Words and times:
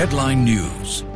Headline 0.00 0.46
News. 0.46 1.09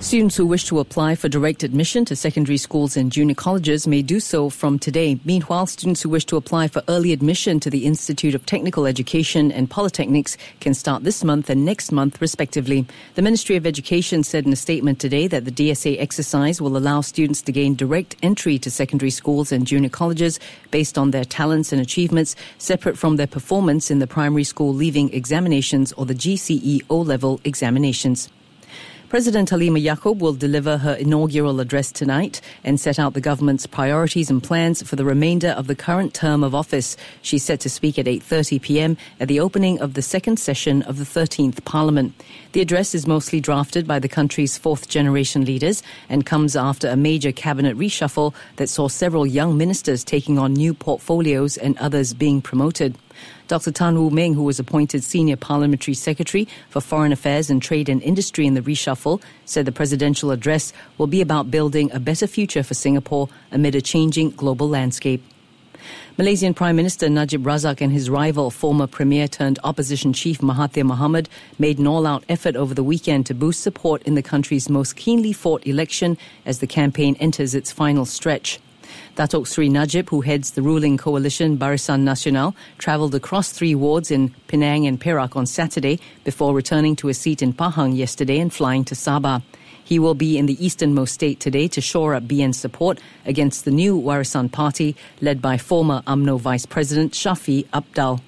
Students 0.00 0.36
who 0.36 0.46
wish 0.46 0.64
to 0.66 0.78
apply 0.78 1.16
for 1.16 1.28
direct 1.28 1.64
admission 1.64 2.04
to 2.04 2.14
secondary 2.14 2.56
schools 2.56 2.96
and 2.96 3.10
junior 3.10 3.34
colleges 3.34 3.88
may 3.88 4.00
do 4.00 4.20
so 4.20 4.48
from 4.48 4.78
today. 4.78 5.18
Meanwhile, 5.24 5.66
students 5.66 6.02
who 6.02 6.08
wish 6.08 6.24
to 6.26 6.36
apply 6.36 6.68
for 6.68 6.84
early 6.86 7.12
admission 7.12 7.58
to 7.58 7.68
the 7.68 7.84
Institute 7.84 8.32
of 8.36 8.46
Technical 8.46 8.86
Education 8.86 9.50
and 9.50 9.68
Polytechnics 9.68 10.36
can 10.60 10.72
start 10.72 11.02
this 11.02 11.24
month 11.24 11.50
and 11.50 11.64
next 11.64 11.90
month, 11.90 12.20
respectively. 12.20 12.86
The 13.16 13.22
Ministry 13.22 13.56
of 13.56 13.66
Education 13.66 14.22
said 14.22 14.46
in 14.46 14.52
a 14.52 14.56
statement 14.56 15.00
today 15.00 15.26
that 15.26 15.44
the 15.44 15.50
DSA 15.50 16.00
exercise 16.00 16.60
will 16.60 16.76
allow 16.76 17.00
students 17.00 17.42
to 17.42 17.52
gain 17.52 17.74
direct 17.74 18.14
entry 18.22 18.56
to 18.60 18.70
secondary 18.70 19.10
schools 19.10 19.50
and 19.50 19.66
junior 19.66 19.90
colleges 19.90 20.38
based 20.70 20.96
on 20.96 21.10
their 21.10 21.24
talents 21.24 21.72
and 21.72 21.82
achievements, 21.82 22.36
separate 22.58 22.96
from 22.96 23.16
their 23.16 23.26
performance 23.26 23.90
in 23.90 23.98
the 23.98 24.06
primary 24.06 24.44
school 24.44 24.72
leaving 24.72 25.12
examinations 25.12 25.92
or 25.94 26.06
the 26.06 26.14
GCE 26.14 26.82
O 26.88 27.00
level 27.00 27.40
examinations. 27.42 28.30
President 29.08 29.48
Halima 29.48 29.78
Yaacob 29.78 30.18
will 30.18 30.34
deliver 30.34 30.76
her 30.76 30.92
inaugural 30.92 31.60
address 31.60 31.90
tonight 31.90 32.42
and 32.62 32.78
set 32.78 32.98
out 32.98 33.14
the 33.14 33.22
government's 33.22 33.66
priorities 33.66 34.28
and 34.28 34.42
plans 34.42 34.82
for 34.82 34.96
the 34.96 35.04
remainder 35.04 35.48
of 35.48 35.66
the 35.66 35.74
current 35.74 36.12
term 36.12 36.44
of 36.44 36.54
office. 36.54 36.94
She's 37.22 37.42
set 37.42 37.58
to 37.60 37.70
speak 37.70 37.98
at 37.98 38.04
8:30 38.04 38.60
p.m. 38.60 38.98
at 39.18 39.28
the 39.28 39.40
opening 39.40 39.80
of 39.80 39.94
the 39.94 40.02
second 40.02 40.38
session 40.38 40.82
of 40.82 40.98
the 40.98 41.04
13th 41.04 41.64
Parliament. 41.64 42.22
The 42.52 42.60
address 42.60 42.94
is 42.94 43.06
mostly 43.06 43.40
drafted 43.40 43.86
by 43.86 43.98
the 43.98 44.08
country's 44.08 44.58
fourth 44.58 44.90
generation 44.90 45.46
leaders 45.46 45.82
and 46.10 46.26
comes 46.26 46.54
after 46.54 46.86
a 46.88 46.96
major 46.96 47.32
cabinet 47.32 47.78
reshuffle 47.78 48.34
that 48.56 48.68
saw 48.68 48.88
several 48.88 49.26
young 49.26 49.56
ministers 49.56 50.04
taking 50.04 50.38
on 50.38 50.52
new 50.52 50.74
portfolios 50.74 51.56
and 51.56 51.78
others 51.78 52.12
being 52.12 52.42
promoted. 52.42 52.94
Dr. 53.48 53.70
Tan 53.70 53.98
Wu 53.98 54.10
Meng, 54.10 54.34
who 54.34 54.42
was 54.42 54.58
appointed 54.58 55.02
Senior 55.02 55.36
Parliamentary 55.36 55.94
Secretary 55.94 56.46
for 56.68 56.80
Foreign 56.80 57.12
Affairs 57.12 57.50
and 57.50 57.62
Trade 57.62 57.88
and 57.88 58.02
Industry 58.02 58.46
in 58.46 58.54
the 58.54 58.60
reshuffle, 58.60 59.22
said 59.44 59.64
the 59.64 59.72
presidential 59.72 60.30
address 60.30 60.72
will 60.98 61.06
be 61.06 61.20
about 61.20 61.50
building 61.50 61.90
a 61.92 62.00
better 62.00 62.26
future 62.26 62.62
for 62.62 62.74
Singapore 62.74 63.28
amid 63.50 63.74
a 63.74 63.80
changing 63.80 64.30
global 64.30 64.68
landscape. 64.68 65.22
Malaysian 66.18 66.52
Prime 66.52 66.74
Minister 66.74 67.08
Najib 67.08 67.44
Razak 67.44 67.80
and 67.80 67.92
his 67.92 68.10
rival, 68.10 68.50
former 68.50 68.86
Premier 68.86 69.28
turned 69.28 69.58
opposition 69.62 70.12
chief 70.12 70.40
Mahathir 70.40 70.82
Mohamad, 70.82 71.28
made 71.58 71.78
an 71.78 71.86
all 71.86 72.06
out 72.06 72.24
effort 72.28 72.56
over 72.56 72.74
the 72.74 72.82
weekend 72.82 73.24
to 73.26 73.34
boost 73.34 73.60
support 73.60 74.02
in 74.02 74.16
the 74.16 74.22
country's 74.22 74.68
most 74.68 74.96
keenly 74.96 75.32
fought 75.32 75.64
election 75.66 76.18
as 76.44 76.58
the 76.58 76.66
campaign 76.66 77.16
enters 77.20 77.54
its 77.54 77.70
final 77.70 78.04
stretch. 78.04 78.58
Datuk 79.16 79.46
Sri 79.46 79.68
Najib, 79.68 80.08
who 80.10 80.20
heads 80.20 80.52
the 80.52 80.62
ruling 80.62 80.96
coalition 80.96 81.58
Barisan 81.58 82.02
Nasional, 82.02 82.54
travelled 82.78 83.14
across 83.14 83.50
three 83.50 83.74
wards 83.74 84.10
in 84.10 84.30
Penang 84.46 84.86
and 84.86 85.00
Perak 85.00 85.36
on 85.36 85.46
Saturday 85.46 86.00
before 86.24 86.54
returning 86.54 86.96
to 86.96 87.08
a 87.08 87.14
seat 87.14 87.42
in 87.42 87.52
Pahang 87.52 87.96
yesterday 87.96 88.38
and 88.38 88.52
flying 88.52 88.84
to 88.84 88.94
Sabah. 88.94 89.42
He 89.84 89.98
will 89.98 90.14
be 90.14 90.36
in 90.36 90.44
the 90.44 90.62
easternmost 90.64 91.14
state 91.14 91.40
today 91.40 91.66
to 91.68 91.80
shore 91.80 92.14
up 92.14 92.24
BN 92.24 92.54
support 92.54 93.00
against 93.24 93.64
the 93.64 93.70
new 93.70 93.98
Warisan 93.98 94.52
Party 94.52 94.94
led 95.22 95.40
by 95.40 95.56
former 95.56 96.02
UMNO 96.06 96.38
Vice 96.40 96.66
President 96.66 97.12
Shafie 97.12 97.64
Apdal. 97.68 98.20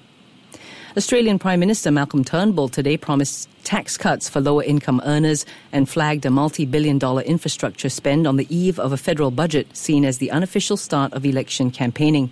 Australian 0.97 1.39
Prime 1.39 1.61
Minister 1.61 1.89
Malcolm 1.89 2.25
Turnbull 2.25 2.67
today 2.67 2.97
promised 2.97 3.47
tax 3.63 3.95
cuts 3.97 4.27
for 4.27 4.41
lower 4.41 4.61
income 4.61 5.01
earners 5.05 5.45
and 5.71 5.87
flagged 5.87 6.25
a 6.25 6.29
multi 6.29 6.65
billion 6.65 6.97
dollar 6.97 7.21
infrastructure 7.21 7.87
spend 7.87 8.27
on 8.27 8.35
the 8.35 8.45
eve 8.53 8.77
of 8.77 8.91
a 8.91 8.97
federal 8.97 9.31
budget 9.31 9.77
seen 9.77 10.03
as 10.03 10.17
the 10.17 10.29
unofficial 10.31 10.75
start 10.75 11.13
of 11.13 11.25
election 11.25 11.71
campaigning. 11.71 12.29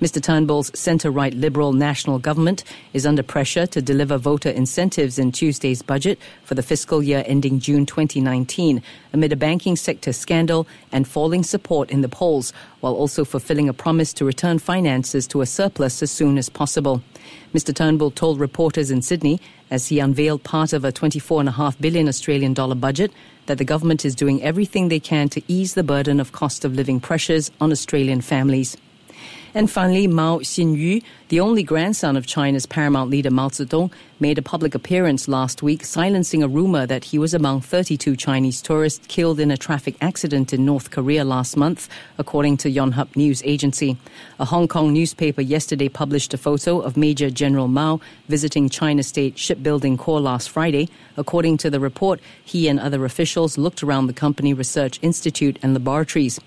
Mr. 0.00 0.22
Turnbull's 0.22 0.70
centre 0.78 1.10
right 1.10 1.34
Liberal 1.34 1.72
national 1.72 2.18
government 2.18 2.64
is 2.92 3.06
under 3.06 3.22
pressure 3.22 3.66
to 3.66 3.82
deliver 3.82 4.18
voter 4.18 4.50
incentives 4.50 5.18
in 5.18 5.32
Tuesday's 5.32 5.82
budget 5.82 6.18
for 6.42 6.54
the 6.54 6.62
fiscal 6.62 7.02
year 7.02 7.24
ending 7.26 7.60
June 7.60 7.86
2019 7.86 8.82
amid 9.12 9.32
a 9.32 9.36
banking 9.36 9.76
sector 9.76 10.12
scandal 10.12 10.66
and 10.92 11.06
falling 11.06 11.42
support 11.42 11.90
in 11.90 12.00
the 12.00 12.08
polls, 12.08 12.52
while 12.80 12.94
also 12.94 13.24
fulfilling 13.24 13.68
a 13.68 13.72
promise 13.72 14.12
to 14.12 14.24
return 14.24 14.58
finances 14.58 15.26
to 15.26 15.40
a 15.40 15.46
surplus 15.46 16.02
as 16.02 16.10
soon 16.10 16.36
as 16.36 16.48
possible. 16.48 17.02
Mr. 17.54 17.74
Turnbull 17.74 18.10
told 18.10 18.40
reporters 18.40 18.90
in 18.90 19.00
Sydney 19.00 19.40
as 19.70 19.88
he 19.88 19.98
unveiled 19.98 20.42
part 20.42 20.72
of 20.72 20.84
a 20.84 20.92
24.5 20.92 21.80
billion 21.80 22.08
Australian 22.08 22.54
dollar 22.54 22.74
budget 22.74 23.12
that 23.46 23.58
the 23.58 23.64
government 23.64 24.04
is 24.04 24.14
doing 24.14 24.42
everything 24.42 24.88
they 24.88 25.00
can 25.00 25.28
to 25.28 25.42
ease 25.48 25.74
the 25.74 25.82
burden 25.82 26.20
of 26.20 26.32
cost 26.32 26.64
of 26.64 26.74
living 26.74 27.00
pressures 27.00 27.50
on 27.60 27.70
Australian 27.70 28.20
families. 28.20 28.76
And 29.54 29.70
finally, 29.70 30.06
Mao 30.06 30.38
Xinyu, 30.38 31.02
the 31.28 31.40
only 31.40 31.62
grandson 31.62 32.16
of 32.16 32.26
China's 32.26 32.66
paramount 32.66 33.10
leader 33.10 33.30
Mao 33.30 33.48
Zedong, 33.48 33.92
made 34.20 34.38
a 34.38 34.42
public 34.42 34.74
appearance 34.74 35.28
last 35.28 35.62
week, 35.62 35.84
silencing 35.84 36.42
a 36.42 36.48
rumor 36.48 36.86
that 36.86 37.04
he 37.04 37.18
was 37.18 37.34
among 37.34 37.60
32 37.60 38.16
Chinese 38.16 38.62
tourists 38.62 39.06
killed 39.06 39.40
in 39.40 39.50
a 39.50 39.56
traffic 39.56 39.96
accident 40.00 40.52
in 40.52 40.64
North 40.64 40.90
Korea 40.90 41.24
last 41.24 41.56
month, 41.56 41.88
according 42.18 42.56
to 42.58 42.70
Yonhap 42.70 43.16
News 43.16 43.42
Agency. 43.44 43.96
A 44.38 44.44
Hong 44.44 44.68
Kong 44.68 44.92
newspaper 44.92 45.40
yesterday 45.40 45.88
published 45.88 46.32
a 46.34 46.38
photo 46.38 46.80
of 46.80 46.96
Major 46.96 47.30
General 47.30 47.68
Mao 47.68 48.00
visiting 48.28 48.68
China 48.68 49.02
State 49.02 49.38
Shipbuilding 49.38 49.96
Corps 49.96 50.20
last 50.20 50.50
Friday. 50.50 50.88
According 51.16 51.58
to 51.58 51.70
the 51.70 51.80
report, 51.80 52.20
he 52.44 52.68
and 52.68 52.78
other 52.78 53.04
officials 53.04 53.58
looked 53.58 53.82
around 53.82 54.06
the 54.06 54.12
company 54.12 54.54
research 54.54 54.98
institute 55.02 55.58
and 55.62 55.74
laboratories. 55.74 56.40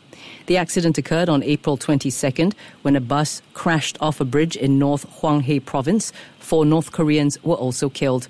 The 0.47 0.57
accident 0.57 0.97
occurred 0.97 1.29
on 1.29 1.43
April 1.43 1.77
22nd 1.77 2.53
when 2.81 2.95
a 2.95 3.01
bus 3.01 3.41
crashed 3.53 3.97
off 3.99 4.19
a 4.19 4.25
bridge 4.25 4.55
in 4.55 4.79
North 4.79 5.05
Hwanghae 5.19 5.63
province. 5.63 6.11
Four 6.39 6.65
North 6.65 6.91
Koreans 6.91 7.41
were 7.43 7.56
also 7.57 7.89
killed. 7.89 8.27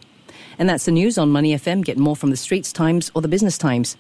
And 0.58 0.68
that's 0.68 0.86
the 0.86 0.92
news 0.92 1.18
on 1.18 1.30
Money 1.30 1.54
FM. 1.54 1.84
Get 1.84 1.98
more 1.98 2.16
from 2.16 2.32
the 2.32 2.38
Straits 2.38 2.74
Times 2.74 3.12
or 3.14 3.22
the 3.22 3.28
Business 3.28 3.58
Times. 3.58 3.96